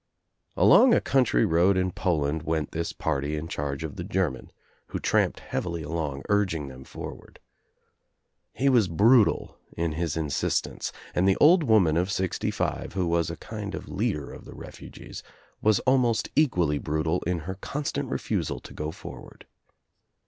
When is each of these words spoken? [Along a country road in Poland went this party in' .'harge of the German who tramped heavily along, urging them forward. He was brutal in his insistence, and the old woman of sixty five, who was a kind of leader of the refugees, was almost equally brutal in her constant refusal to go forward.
[Along 0.57 0.95
a 0.95 0.99
country 0.99 1.45
road 1.45 1.77
in 1.77 1.91
Poland 1.91 2.41
went 2.41 2.71
this 2.71 2.91
party 2.91 3.35
in' 3.35 3.47
.'harge 3.47 3.83
of 3.83 3.97
the 3.97 4.03
German 4.03 4.51
who 4.87 4.99
tramped 4.99 5.41
heavily 5.41 5.83
along, 5.83 6.23
urging 6.27 6.69
them 6.69 6.83
forward. 6.83 7.39
He 8.51 8.67
was 8.67 8.87
brutal 8.87 9.59
in 9.77 9.91
his 9.91 10.17
insistence, 10.17 10.91
and 11.13 11.27
the 11.29 11.37
old 11.39 11.61
woman 11.63 11.97
of 11.97 12.11
sixty 12.11 12.49
five, 12.49 12.93
who 12.93 13.05
was 13.05 13.29
a 13.29 13.37
kind 13.37 13.75
of 13.75 13.89
leader 13.89 14.33
of 14.33 14.43
the 14.45 14.55
refugees, 14.55 15.21
was 15.61 15.77
almost 15.81 16.29
equally 16.35 16.79
brutal 16.79 17.21
in 17.27 17.41
her 17.41 17.53
constant 17.61 18.09
refusal 18.09 18.59
to 18.59 18.73
go 18.73 18.89
forward. 18.89 19.45